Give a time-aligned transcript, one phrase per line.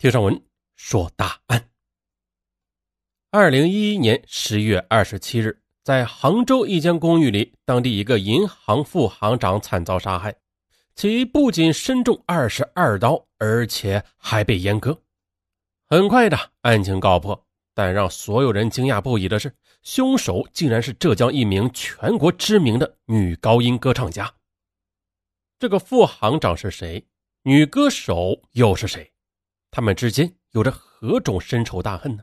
[0.00, 0.42] 听上文
[0.76, 1.68] 说大案。
[3.30, 10.34] 二零一一年十月二十七日，在杭州一间公寓里，当地一个银行副行长惨遭杀害，
[10.96, 14.98] 其不仅身中二十二刀，而且还被阉割。
[15.84, 24.32] 很快的案情告破，但让所有人惊讶不已的是，凶手竟然是浙江一名全国知名的女高音歌唱家。
[25.58, 27.06] 这个副行长是谁？
[27.42, 29.09] 女歌手又是谁？
[29.70, 32.22] 他们之间有着何种深仇大恨呢？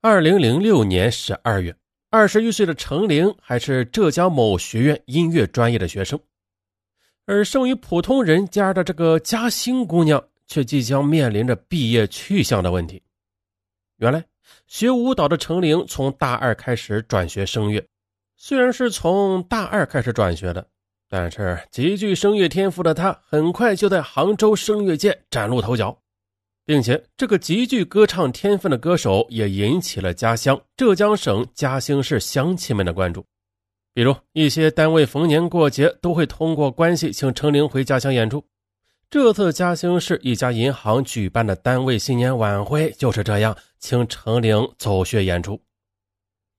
[0.00, 1.74] 二零零六年十二月，
[2.10, 6.18] 二十一岁的程玲还是浙江某学院音乐专业的学生，
[7.24, 13.02] 而生于普通人家的这个嘉兴姑娘，却即将面临着毕业去向的问题。
[13.98, 14.24] 原来，
[14.66, 17.84] 学舞蹈的程玲从大二开始转学声乐，
[18.36, 20.68] 虽然是从大二开始转学的，
[21.08, 25.96] 但是极具声乐天赋的她，很快就在杭州声乐界崭露头角。
[26.66, 33.24] 并且，这个极具歌唱天分的歌手也引起了家乡浙江省嘉兴市乡亲们的关注。
[33.94, 38.44] 比如，一些单位逢年过节都会通过关系请程玲回家乡演出。
[39.08, 45.58] 这次嘉兴市一家银行举办的单位新年晚会就是这样，请程玲走穴演出。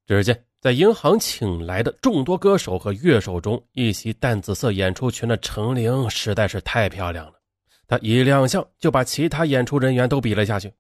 [0.08, 7.34] 只见在银行请来的众多歌手和乐手中，一袭淡紫色演出裙的程玲实在是太漂亮了。
[7.88, 10.72] 他一亮相就把其他演出人员都比了下去。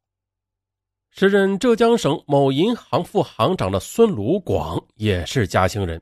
[1.09, 6.00] 时任浙江省某银行副行长的孙鲁广也是嘉兴人，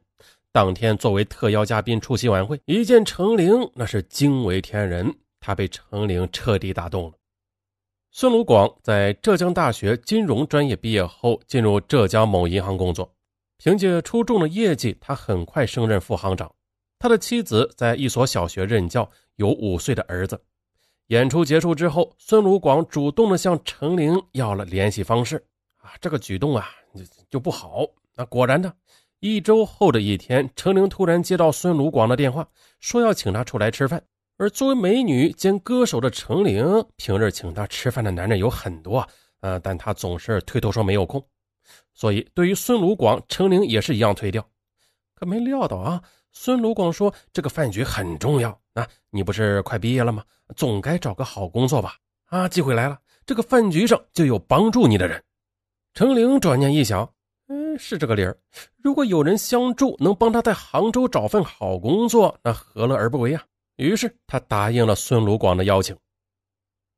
[0.52, 7.14] 当天作为特邀嘉宾出席晚会，一见程玲那是惊为天人，他被程玲彻底打动了。
[8.12, 13.14] 孙鲁广在浙江大学金融专业毕业后，进入浙江某银行工作，
[13.58, 16.52] 凭借出众的业绩，他很快升任副行长。
[16.98, 20.42] 他的妻子在一所小学任教，有五岁的儿子。
[21.08, 25.38] 演出结束之后，孙鲁广主动的向程玲要了联系方式。
[25.78, 27.86] 啊，这个举动啊，就就不好。
[28.16, 28.74] 那果然呢，
[29.20, 32.48] 一周后的一天，程玲突然接到孙鲁广的电话，
[32.80, 34.02] 说要请他出来吃饭。
[34.38, 39.08] 而作为美女兼歌手的程玲，平日请她吃饭的男人有很多，
[39.40, 41.26] 呃，但她总是推脱说没有空。
[41.94, 44.46] 所以，对于孙鲁广，程玲也是一样推掉。
[45.14, 46.02] 可没料到啊，
[46.36, 48.52] 孙鲁广说这个饭局很重要。
[48.76, 50.24] 啊，你不是快毕业了吗？
[50.56, 51.96] 总该找个好工作吧？
[52.26, 55.24] 啊，机会来了，这个饭局上就有帮助你的人。
[55.94, 57.10] 程玲转念一想，
[57.48, 58.38] 嗯，是这个理儿。
[58.84, 63.46] 如果有人相助，能帮他在杭州找份好工作，那何乐而不为啊？
[63.78, 65.98] 于是他答应了孙鲁广的邀请。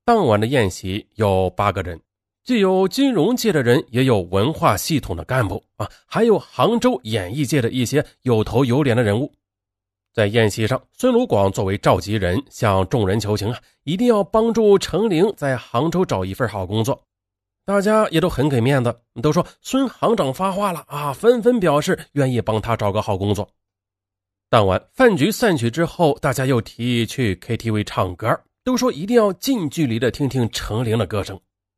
[0.04, 2.02] 当晚的宴席有八个人，
[2.47, 9.30] 既有金融界的人，也有文化系统的干部啊，还有杭州演艺界的一些有头有脸的人物。
[10.13, 17.03] 在宴席上，孙鲁广作为召集人向众人求情啊，一定要帮助程玲在杭州找一份好工作。
[17.66, 23.50] 大家也都很给面子，都说孙行长发话了啊，纷纷表示愿意帮他找个好工作。
[24.50, 31.38] 当晚饭局散去之后，大家又提议去 KTV 唱歌，都说一定要近距离的听听程玲的歌声。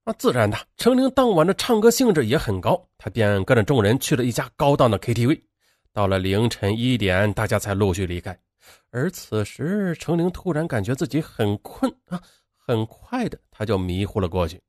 [0.09, 5.40] 那，自然的，程玲当晚的唱歌兴致也很高，他便跟着众人去了一家高档的 KTV。
[5.94, 8.36] 到了凌晨一点，大家才陆续离开。
[8.90, 12.20] 而此时，程玲突然感觉自己很困啊，
[12.58, 14.59] 很快的，他就迷糊了过去。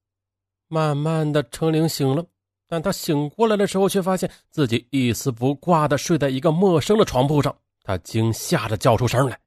[0.68, 2.22] 慢慢的，程玲醒了，
[2.68, 7.56] 但她醒过来的时候，却发现自己一丝不挂的睡在一个陌生的床铺上。
[7.82, 9.40] 她惊吓的叫出声来，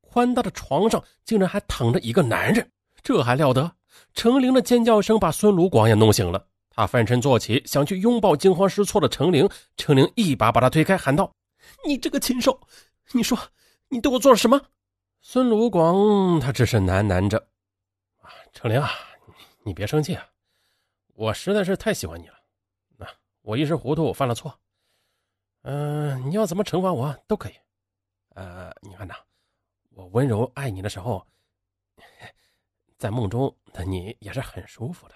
[0.00, 2.70] 宽大的床上竟然还躺着一个男人，
[3.02, 3.72] 这还了得！
[4.14, 6.46] 程玲的尖叫声把孙鲁广也弄醒了。
[6.70, 9.48] 他翻身坐起，想去拥抱惊慌失措的程玲。
[9.76, 11.34] 程玲一把把他推开，喊道
[11.84, 12.58] ：“你这个禽兽，
[13.12, 13.38] 你说
[13.88, 14.60] 你对我做了什么？”
[15.20, 17.36] 孙鲁广他只是喃喃着
[18.22, 18.88] ：“啊，程玲啊，
[19.64, 20.26] 你别生气啊，
[21.14, 22.34] 我实在是太喜欢你了。
[22.96, 23.06] 那
[23.42, 24.58] 我一时糊涂犯了错，
[25.62, 27.52] 嗯，你要怎么惩罚我都可以。
[28.36, 29.14] 呃，你看呐，
[29.90, 31.26] 我温柔爱你的时候，
[33.00, 35.14] 在梦中的你也是很舒服的。”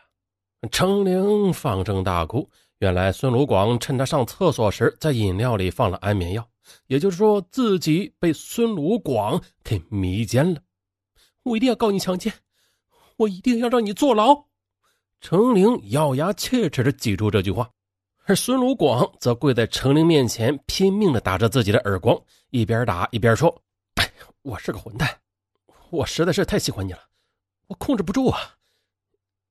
[0.72, 2.48] 程玲放声大哭。
[2.78, 6.46] 原来孙鲁广趁他上厕所时，在饮料里放了安眠药，
[6.86, 10.60] 也就是说，自己被孙鲁广给迷奸了。
[11.44, 12.32] 我一定要告你强奸，
[13.16, 14.34] 我一定要让你坐牢。
[15.20, 17.70] 程玲咬牙切齿的记住这句话，
[18.24, 22.20] 而孙鲁广则跪在程玲面前，拼命的打着自己的耳光，
[22.50, 23.62] 一边打一边说
[24.42, 25.08] ：“我是个混蛋，
[25.90, 27.00] 我实在是太喜欢你了，
[27.66, 28.56] 我控制不住啊，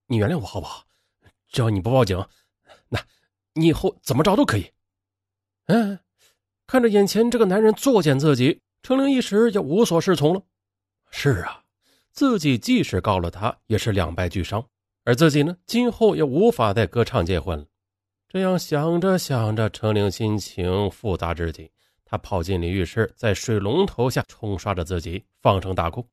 [0.07, 0.85] 你原谅我好不好？”
[1.49, 2.25] 只要你不报警，
[2.89, 2.99] 那，
[3.53, 4.71] 你以后怎么着都可以。
[5.65, 5.99] 嗯，
[6.65, 10.41] 看着眼前这个男人作践自己，程玲一时也无所适从了。
[11.11, 11.63] 是啊，
[12.11, 14.67] 自己即使告了他，也是两败俱伤。
[15.03, 17.65] 而自己呢，今后也无法在歌唱结婚了。
[18.27, 21.71] 这样想着想着，程玲心情复杂至极。
[22.03, 26.07] 她跑进淋浴室，在水龙头下冲刷着自己，放声大哭。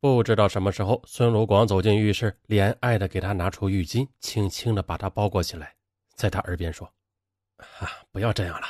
[0.00, 5.74] 不知道什么时候，孙鲁广走进浴室，怜爱的给他拿出浴巾，轻轻的把他包裹起来，
[6.14, 6.88] 在他耳边说
[7.80, 8.66] ：“啊，不要这样了，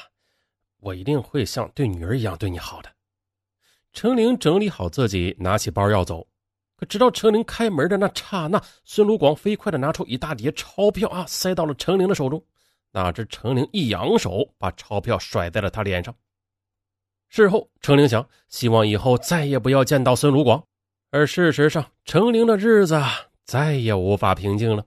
[0.80, 2.90] 我一定会像对女儿一样对你好的。”
[3.92, 6.26] 程玲整理好自己，拿起包要走，
[6.76, 12.42] 可直到程玲开门的那刹那，孙鲁广飞快的拿出一大叠钞票啊，塞到了程玲的手中。
[12.92, 16.14] 哪知程玲一扬手，把钞票甩在了他脸上。
[17.28, 20.64] 事后，程玲想，希望以后再也不要见到孙鲁广。
[21.10, 23.00] 而事实上，程玲的日子
[23.44, 24.84] 再也无法平静了。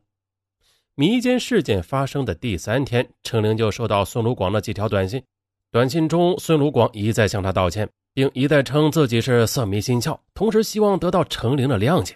[0.94, 5.24] 迷奸事件发生的第三天，程玲就收到孙鲁广的几条短信。
[5.72, 12.16] 短信中，孙鲁广一再向他道歉，并一再称自己是色迷心窍，同时希望得到程玲的谅解。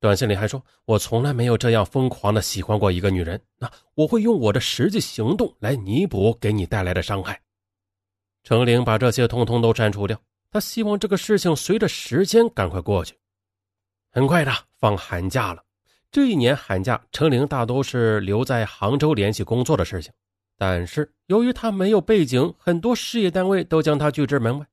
[0.00, 3.40] 短信里还说：“我从来没有这样疯狂的喜欢过一个女人。
[3.58, 7.40] 那我会用我的实际行动来弥补给你带来的伤害。”
[8.42, 10.20] 程玲把这些通通都删除掉，
[10.50, 13.14] 他希望这个事情随着时间赶快过去。
[14.10, 15.62] 很快的放寒假了，
[16.10, 20.12] 这一年寒假，程玲大都是留在杭州联系工作的事情。
[20.56, 24.66] 但是由于他没有背景，很多事业单位都将他拒之门外。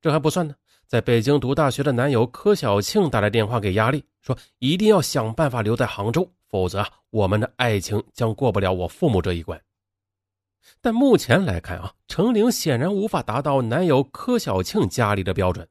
[0.00, 0.54] 这还不算呢，
[0.86, 9.60] 在北京读大学的男友柯小庆打来电话给压力，说一定要想办法留在杭州，否则啊我们的爱情将过不了我父母这一关。
[10.80, 15.68] 但目前来看啊，程玲显然无法达到男友柯小庆家里的标准。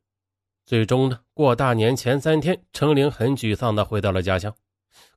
[0.67, 4.53] 最终呢，过大年前三天，程玲很沮丧的回到了家乡。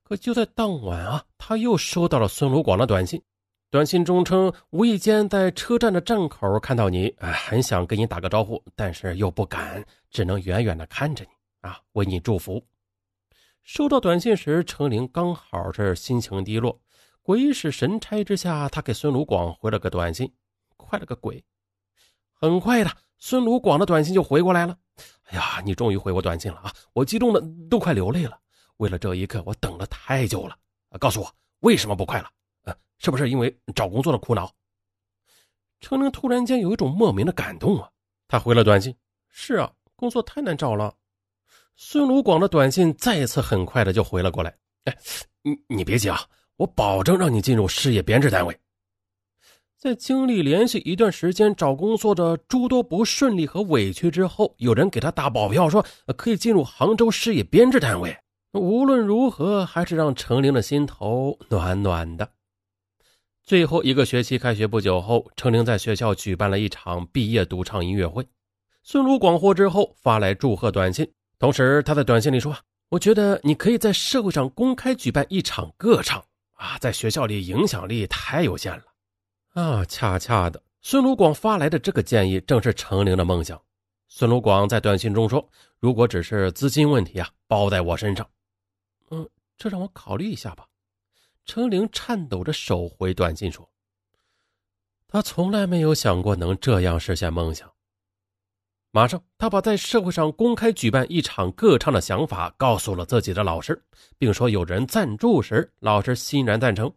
[0.05, 3.21] 可就在当晚啊，他又收到了孙鲁广的短信。
[3.69, 11.31] 短信中称，无意间在车站的站口看到你，哎，很想跟你打个招呼，但是又不敢，只能远远的看着你
[11.69, 12.65] 啊，为你祝福。
[13.65, 16.81] 收到短信时，程玲刚好是心情低落，
[17.23, 20.33] 鬼使神差之下，他给孙鲁广回了个短信，
[20.77, 21.45] 快了个鬼！
[22.33, 24.79] 很快的，孙鲁广的短信就回过来了。
[25.25, 26.75] 哎呀，你终于回我短信了啊！
[26.93, 28.39] 我激动的都快流泪了。
[28.79, 30.57] 为了这一刻，我等了太久了。
[30.99, 32.29] 告诉我为什么不快乐？
[32.65, 34.51] 呃，是不是因为找工作的苦恼？
[35.81, 37.89] 程玲突然间有一种莫名的感动啊！
[38.29, 38.95] 他回了短信
[39.29, 40.95] ：“是啊，工作太难找了。”
[41.77, 44.55] 孙鲁广的短信再一次很快的就回了过来
[44.85, 44.97] ：“哎，
[45.43, 46.21] 你你别急啊，
[46.57, 48.55] 我保证让你进入事业编制单位。”
[49.81, 55.83] 在经历连续一段时间找工作的诸多不顺利和委屈之后，有人给他打保票说
[56.19, 58.15] 可以进入杭州事业编制单位。
[58.53, 62.29] 无论如何，还是让程玲的心头暖暖的。
[63.43, 68.27] 最后一个学期开学不久后，程玲在学校举办了一场毕业独唱音乐会。
[68.83, 72.55] 孙鲁广获之后发来祝贺短信，同时他在短信里说
[72.91, 76.23] ：“我觉得你可以在社会上公开举办一场歌唱
[76.57, 78.83] 啊，在学校里影响力太有限了。”
[79.53, 83.61] 啊，恰恰的，孙鲁广发来的这个建议正是程玲的梦想。
[84.09, 85.45] 孙鲁广在短信中说
[85.81, 88.29] ：“如果只是资金问题啊，包在我身上。”
[89.11, 90.67] 嗯，这让我考虑一下吧。
[91.45, 93.69] 程玲颤抖着手回短信说
[95.09, 97.69] ：“他从来没有想过能这样实现梦想。”
[98.93, 103.81] 马上，他把在社会上公开举办一场歌唱的想法告诉了自己的老师，
[104.17, 106.93] 并说有人赞助时，老师欣然赞成。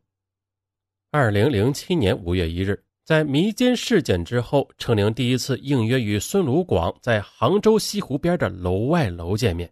[1.16, 9.72] 二零零七年五月一日，在迷奸事件之后，程玲第一次应约与孙鲁广在杭州西湖边的楼外楼见面。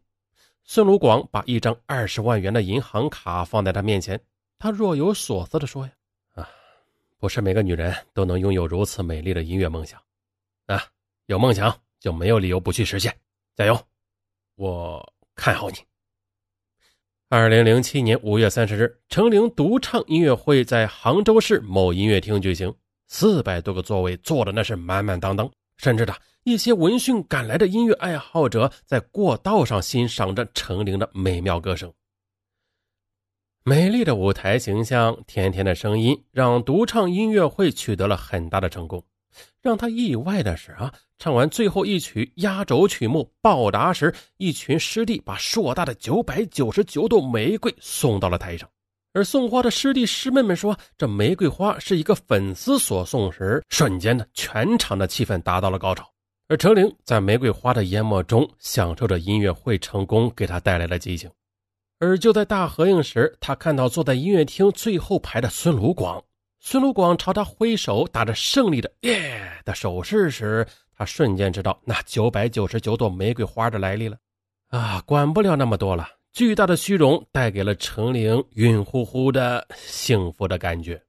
[0.63, 4.21] 孙鲁广把一张二十万元的银行卡放在他面前，
[4.59, 5.91] 他若有所思地说：“呀，
[6.35, 6.47] 啊，
[7.17, 9.99] 不是每个女人都能拥有如此美丽的音乐梦想，
[10.67, 10.83] 啊，
[11.25, 13.11] 有梦想就没有理由不去实现，
[13.55, 13.75] 加油，
[14.57, 15.77] 我看好你。”
[17.33, 22.75] 二零零七年五月三十日，程玲独唱音乐会在杭州市某音乐厅举行，
[23.07, 31.93] 四百多个座位坐的那是满满当当，甚至的一些闻讯赶来的音乐爱好者在过道上欣赏着程玲的美妙歌声。
[33.63, 39.01] 美丽的舞台形象，甜甜的声音，让独唱音乐会取得了很大的成功。
[39.61, 48.69] 让他意外的是啊，唱完最后一曲压轴曲目《报答》时，一群师弟把硕大的九百九十九朵玫瑰送到了台上。
[49.13, 56.09] 而送花的师弟师妹们说，这玫瑰花是一个粉丝所送时，瞬间呢，全场的气氛达到了高潮。
[56.47, 61.29] 而程玲在玫瑰花的淹没中，享受着音乐会成功给他带来的激情。
[61.99, 66.23] 而就在大合影时，他看到坐在音乐厅最后排的孙鲁广。
[66.63, 70.65] 孙鲁广朝他挥手，打着胜利的耶的手势时，
[70.95, 74.15] 他瞬间知道那九百九十九朵玫瑰花的来历了。
[74.67, 81.01] 啊，管不了那么多了，巨大的虚荣带给了程玲晕乎乎的幸福的感觉。